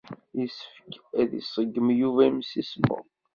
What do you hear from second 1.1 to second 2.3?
ad iṣeggem Yuba